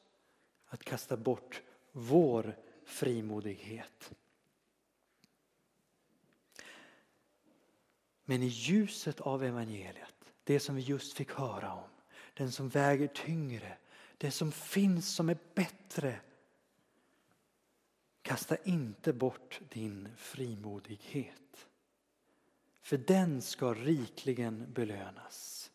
att 0.67 0.85
kasta 0.85 1.17
bort 1.17 1.63
vår 1.93 2.57
frimodighet. 2.85 4.13
Men 8.25 8.43
i 8.43 8.47
ljuset 8.47 9.21
av 9.21 9.45
evangeliet, 9.45 10.15
det 10.45 10.61
som 10.61 10.75
vi 10.75 10.83
just 10.83 11.13
fick 11.13 11.33
höra 11.33 11.73
om, 11.73 11.89
den 12.35 12.53
som 12.53 12.69
väger 12.69 13.07
tyngre, 13.07 13.77
det 14.19 14.31
som 14.31 14.53
finns 14.53 15.15
som 15.15 15.29
är 15.29 15.39
bättre. 15.55 16.21
Kasta 18.29 18.57
inte 18.65 19.13
bort 19.13 19.61
din 19.69 20.09
frimodighet. 20.17 21.67
För 22.83 22.97
den 22.97 23.43
ska 23.43 23.75
rikligen 23.75 24.73
belönas. 24.73 25.71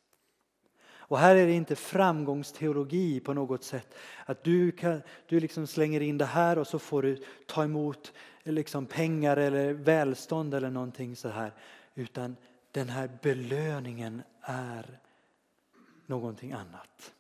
Och 0.86 1.20
här 1.20 1.36
är 1.36 1.48
det 1.48 1.54
inte 1.54 1.76
framgångsteologi 1.76 3.20
på 3.20 3.34
något 3.34 3.64
sätt. 3.64 3.96
Att 4.26 4.44
du, 4.44 4.72
kan, 4.72 5.02
du 5.28 5.40
liksom 5.40 5.68
slänger 5.68 6.02
in 6.02 6.18
det 6.18 6.26
här 6.26 6.58
och 6.58 6.68
så 6.68 6.80
får 6.80 7.02
du 7.02 7.24
ta 7.46 7.64
emot 7.64 8.14
liksom 8.44 8.86
pengar 8.86 9.38
eller 9.38 9.74
välstånd 9.74 10.54
eller 10.54 10.70
någonting 10.70 11.16
så 11.16 11.30
här. 11.30 11.54
Utan 11.96 12.36
den 12.72 12.90
här 12.90 13.10
belöningen 13.22 14.22
är 14.42 15.00
någonting 16.06 16.52
annat. 16.52 17.14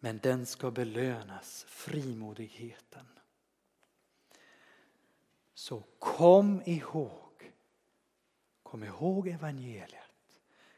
Men 0.00 0.18
den 0.18 0.46
ska 0.46 0.70
belönas, 0.70 1.64
frimodigheten. 1.68 3.06
Så 5.54 5.82
kom 5.98 6.62
ihåg, 6.64 7.52
kom 8.62 8.84
ihåg 8.84 9.28
evangeliet. 9.28 10.00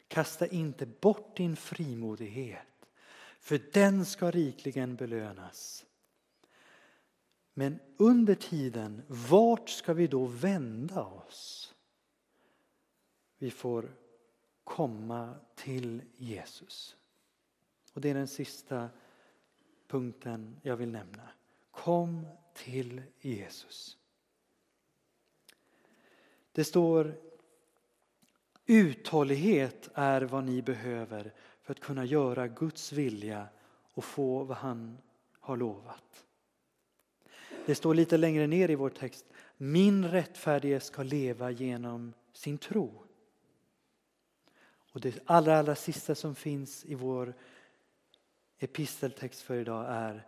Kasta 0.08 0.46
inte 0.46 0.86
bort 0.86 1.36
din 1.36 1.56
frimodighet, 1.56 2.88
för 3.38 3.60
den 3.72 4.04
ska 4.04 4.30
rikligen 4.30 4.96
belönas. 4.96 5.86
Men 7.54 7.80
under 7.96 8.34
tiden, 8.34 9.02
vart 9.06 9.68
ska 9.68 9.94
vi 9.94 10.06
då 10.06 10.24
vända 10.24 11.04
oss? 11.04 11.74
Vi 13.38 13.50
får 13.50 13.96
komma 14.64 15.34
till 15.54 16.02
Jesus. 16.16 16.96
Och 17.92 18.00
det 18.00 18.10
är 18.10 18.14
den 18.14 18.28
sista 18.28 18.88
punkten 19.88 20.60
jag 20.62 20.76
vill 20.76 20.92
nämna. 20.92 21.28
Kom 21.70 22.26
till 22.54 23.02
Jesus. 23.20 23.98
Det 26.56 26.64
står 26.64 27.14
uthållighet 28.66 29.90
är 29.94 30.22
vad 30.22 30.44
ni 30.44 30.62
behöver 30.62 31.32
för 31.62 31.72
att 31.72 31.80
kunna 31.80 32.04
göra 32.04 32.48
Guds 32.48 32.92
vilja 32.92 33.48
och 33.94 34.04
få 34.04 34.44
vad 34.44 34.56
han 34.56 34.98
har 35.40 35.56
lovat. 35.56 36.24
Det 37.66 37.74
står 37.74 37.94
lite 37.94 38.16
längre 38.16 38.46
ner 38.46 38.70
i 38.70 38.74
vår 38.74 38.90
text. 38.90 39.24
Min 39.56 40.04
rättfärdige 40.10 40.80
ska 40.80 41.02
leva 41.02 41.50
genom 41.50 42.12
sin 42.32 42.58
tro. 42.58 43.04
Och 44.92 45.00
det 45.00 45.18
allra, 45.24 45.58
allra 45.58 45.74
sista 45.74 46.14
som 46.14 46.34
finns 46.34 46.84
i 46.84 46.94
vår 46.94 47.34
episteltext 48.58 49.40
för 49.40 49.56
idag 49.56 49.86
är 49.88 50.26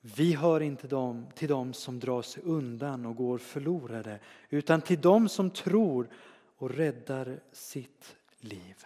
vi 0.00 0.32
hör 0.32 0.60
inte 0.60 0.88
dem, 0.88 1.26
till 1.34 1.48
dem 1.48 1.72
som 1.72 2.00
drar 2.00 2.22
sig 2.22 2.42
undan 2.42 3.06
och 3.06 3.16
går 3.16 3.38
förlorade 3.38 4.20
utan 4.48 4.82
till 4.82 5.00
dem 5.00 5.28
som 5.28 5.50
tror 5.50 6.08
och 6.56 6.70
räddar 6.70 7.40
sitt 7.52 8.16
liv. 8.40 8.84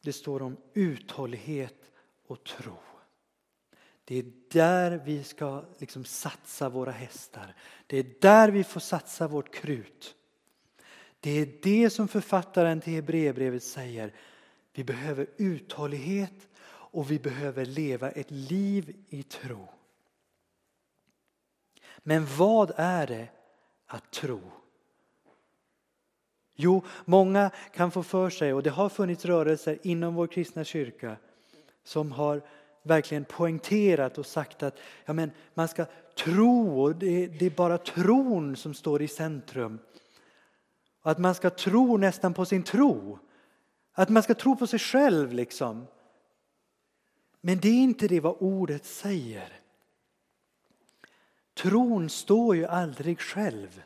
Det 0.00 0.12
står 0.12 0.42
om 0.42 0.56
uthållighet 0.74 1.90
och 2.26 2.44
tro. 2.44 2.76
Det 4.04 4.18
är 4.18 4.32
där 4.50 5.02
vi 5.04 5.24
ska 5.24 5.64
liksom 5.78 6.04
satsa 6.04 6.68
våra 6.68 6.90
hästar. 6.90 7.54
Det 7.86 7.98
är 7.98 8.06
där 8.20 8.48
vi 8.48 8.64
får 8.64 8.80
satsa 8.80 9.28
vårt 9.28 9.54
krut. 9.54 10.14
Det 11.20 11.30
är 11.30 11.48
det 11.62 11.90
som 11.90 12.08
författaren 12.08 12.80
till 12.80 12.92
Hebreerbrevet 12.92 13.62
säger. 13.62 14.14
Vi 14.72 14.84
behöver 14.84 15.26
uthållighet 15.36 16.48
och 16.92 17.10
vi 17.10 17.18
behöver 17.18 17.64
leva 17.64 18.10
ett 18.10 18.30
liv 18.30 18.96
i 19.08 19.22
tro. 19.22 19.68
Men 21.98 22.26
vad 22.38 22.72
är 22.76 23.06
det 23.06 23.28
att 23.86 24.10
tro? 24.10 24.40
Jo, 26.54 26.82
många 27.04 27.50
kan 27.74 27.90
få 27.90 28.02
för 28.02 28.30
sig, 28.30 28.52
och 28.52 28.62
det 28.62 28.70
har 28.70 28.88
funnits 28.88 29.24
rörelser 29.24 29.78
inom 29.82 30.14
vår 30.14 30.26
kristna 30.26 30.64
kyrka 30.64 31.16
som 31.84 32.12
har 32.12 32.42
verkligen 32.82 33.24
poängterat 33.24 34.18
och 34.18 34.26
sagt 34.26 34.62
att 34.62 34.78
ja, 35.04 35.12
men 35.12 35.30
man 35.54 35.68
ska 35.68 35.86
tro 36.14 36.82
och 36.82 36.96
det, 36.96 37.26
det 37.26 37.46
är 37.46 37.50
bara 37.50 37.78
tron 37.78 38.56
som 38.56 38.74
står 38.74 39.02
i 39.02 39.08
centrum. 39.08 39.78
Att 41.02 41.18
man 41.18 41.34
ska 41.34 41.50
tro 41.50 41.96
nästan 41.96 42.34
på 42.34 42.44
sin 42.44 42.62
tro. 42.62 43.18
Att 43.92 44.08
man 44.08 44.22
ska 44.22 44.34
tro 44.34 44.56
på 44.56 44.66
sig 44.66 44.78
själv 44.78 45.32
liksom. 45.32 45.86
Men 47.44 47.60
det 47.60 47.68
är 47.68 47.82
inte 47.82 48.08
det 48.08 48.20
vad 48.20 48.36
ordet 48.38 48.84
säger. 48.84 49.60
Tron 51.54 52.10
står 52.10 52.56
ju 52.56 52.66
aldrig 52.66 53.20
själv. 53.20 53.82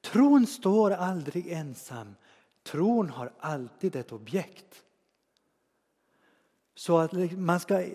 Tron 0.00 0.46
står 0.46 0.90
aldrig 0.90 1.52
ensam. 1.52 2.14
Tron 2.62 3.10
har 3.10 3.32
alltid 3.38 3.96
ett 3.96 4.12
objekt. 4.12 4.84
Så 6.74 6.98
att 6.98 7.12
liksom, 7.12 7.46
man 7.46 7.60
ska, 7.60 7.86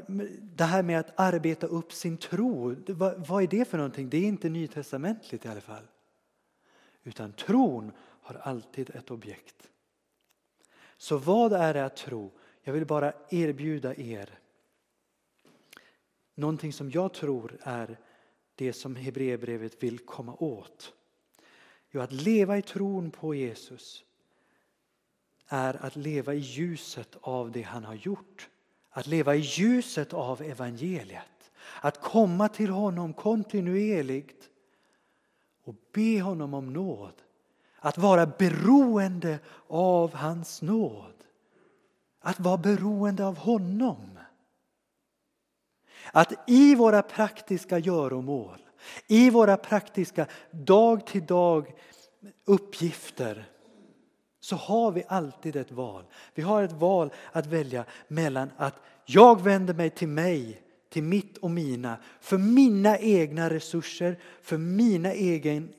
det 0.41 0.63
här 0.63 0.83
med 0.83 0.99
att 0.99 1.19
arbeta 1.19 1.67
upp 1.67 1.93
sin 1.93 2.17
tro, 2.17 2.75
vad, 2.87 3.27
vad 3.27 3.43
är 3.43 3.47
det 3.47 3.65
för 3.65 3.77
någonting? 3.77 4.09
Det 4.09 4.17
är 4.17 4.27
inte 4.27 4.49
nytestamentligt 4.49 5.45
i 5.45 5.47
alla 5.47 5.61
fall. 5.61 5.83
Utan 7.03 7.33
tron 7.33 7.91
har 7.99 8.35
alltid 8.35 8.89
ett 8.89 9.11
objekt. 9.11 9.69
Så 10.97 11.17
vad 11.17 11.53
är 11.53 11.73
det 11.73 11.85
att 11.85 11.95
tro? 11.95 12.31
Jag 12.63 12.73
vill 12.73 12.85
bara 12.85 13.13
erbjuda 13.29 13.95
er 13.95 14.39
någonting 16.35 16.73
som 16.73 16.91
jag 16.91 17.13
tror 17.13 17.57
är 17.61 17.99
det 18.55 18.73
som 18.73 18.95
Hebreerbrevet 18.95 19.83
vill 19.83 19.99
komma 19.99 20.35
åt. 20.39 20.93
Jo, 21.91 22.01
att 22.01 22.11
leva 22.11 22.57
i 22.57 22.61
tron 22.61 23.11
på 23.11 23.35
Jesus 23.35 24.03
är 25.47 25.85
att 25.85 25.95
leva 25.95 26.33
i 26.33 26.39
ljuset 26.39 27.17
av 27.21 27.51
det 27.51 27.61
han 27.61 27.83
har 27.83 27.95
gjort. 27.95 28.49
Att 28.89 29.07
leva 29.07 29.35
i 29.35 29.39
ljuset 29.39 30.13
av 30.13 30.41
evangeliet. 30.41 31.51
Att 31.81 32.01
komma 32.01 32.49
till 32.49 32.69
honom 32.69 33.13
kontinuerligt 33.13 34.49
och 35.63 35.75
be 35.93 36.21
honom 36.21 36.53
om 36.53 36.73
nåd 36.73 37.13
att 37.85 37.97
vara 37.97 38.25
beroende 38.25 39.39
av 39.67 40.13
hans 40.13 40.61
nåd. 40.61 41.13
Att 42.19 42.39
vara 42.39 42.57
beroende 42.57 43.25
av 43.25 43.37
honom. 43.37 44.14
Att 46.11 46.49
i 46.49 46.75
våra 46.75 47.01
praktiska 47.01 47.79
göromål, 47.79 48.59
i 49.07 49.29
våra 49.29 49.57
praktiska 49.57 50.27
dag 50.51 51.07
till 51.07 51.25
dag 51.25 51.73
uppgifter 52.45 53.49
så 54.39 54.55
har 54.55 54.91
vi 54.91 55.03
alltid 55.07 55.55
ett 55.55 55.71
val. 55.71 56.03
Vi 56.33 56.41
har 56.41 56.63
ett 56.63 56.71
val 56.71 57.13
att 57.31 57.45
välja 57.45 57.85
mellan 58.07 58.51
att 58.57 58.75
jag 59.05 59.41
vänder 59.41 59.73
mig 59.73 59.89
till 59.89 60.07
mig, 60.07 60.61
till 60.89 61.03
mitt 61.03 61.37
och 61.37 61.51
mina, 61.51 61.97
för 62.21 62.37
mina 62.37 62.99
egna 62.99 63.49
resurser, 63.49 64.19
för 64.41 64.57
mina, 64.57 65.11
egen, 65.11 65.73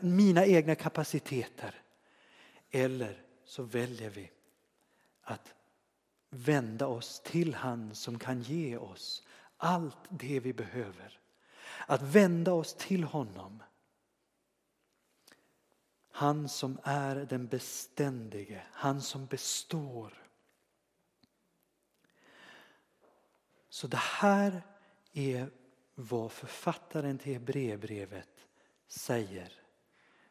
mina 0.00 0.46
egna 0.46 0.74
kapaciteter. 0.74 1.74
Eller 2.70 3.22
så 3.44 3.62
väljer 3.62 4.10
vi 4.10 4.30
att 5.22 5.54
vända 6.30 6.86
oss 6.86 7.20
till 7.24 7.54
han 7.54 7.94
som 7.94 8.18
kan 8.18 8.42
ge 8.42 8.76
oss 8.76 9.22
allt 9.62 9.98
det 10.08 10.40
vi 10.40 10.52
behöver. 10.52 11.20
Att 11.86 12.02
vända 12.02 12.52
oss 12.52 12.74
till 12.74 13.04
honom. 13.04 13.62
Han 16.10 16.48
som 16.48 16.78
är 16.82 17.16
den 17.16 17.46
beständige, 17.46 18.62
han 18.72 19.02
som 19.02 19.26
består. 19.26 20.14
Så 23.68 23.86
det 23.86 23.96
här 23.96 24.62
är 25.12 25.50
vad 25.94 26.32
författaren 26.32 27.18
till 27.18 27.32
Hebreerbrevet 27.32 28.46
säger. 28.86 29.52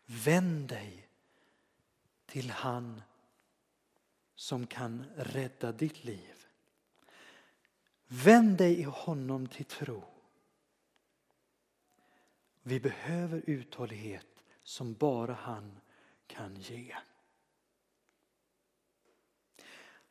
Vänd 0.06 0.67
dig 0.67 1.10
till 2.26 2.50
han 2.52 3.02
som 4.36 4.67
kan 4.67 5.06
rädda 5.15 5.72
ditt 5.72 6.04
liv. 6.04 6.41
Vänd 8.13 8.58
dig 8.58 8.80
i 8.80 8.84
honom 8.84 9.47
till 9.47 9.65
tro. 9.65 10.04
Vi 12.62 12.80
behöver 12.80 13.43
uthållighet 13.47 14.43
som 14.63 14.93
bara 14.93 15.34
han 15.34 15.80
kan 16.28 16.56
ge. 16.56 16.95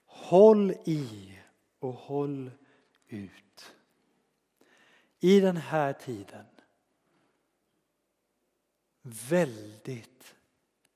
Håll 0.04 0.70
i 0.84 1.38
och 1.78 1.94
håll 1.94 2.50
ut. 3.08 3.74
I 5.20 5.40
den 5.40 5.56
här 5.56 5.92
tiden 5.92 6.46
väldigt, 9.02 10.34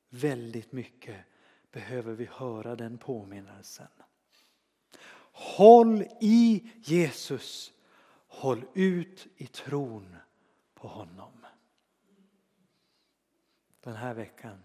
väldigt 0.08 0.72
mycket 0.72 1.24
behöver 1.70 2.12
vi 2.12 2.24
höra 2.24 2.76
den 2.76 2.98
påminnelsen. 2.98 3.88
Håll 5.37 6.05
i 6.20 6.70
Jesus. 6.83 7.73
Håll 8.27 8.64
ut 8.75 9.27
i 9.37 9.47
tron 9.47 10.16
på 10.75 10.88
honom. 10.88 11.47
Den 13.81 13.97
här 13.97 14.14
veckan. 14.14 14.62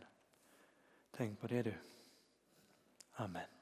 Tänk 1.11 1.39
på 1.39 1.47
det 1.47 1.63
du. 1.63 1.73
Amen. 3.11 3.58